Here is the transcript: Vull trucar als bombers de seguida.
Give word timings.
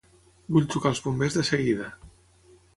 Vull 0.55 0.65
trucar 0.71 0.93
als 0.93 1.03
bombers 1.09 1.39
de 1.41 1.45
seguida. 1.53 1.93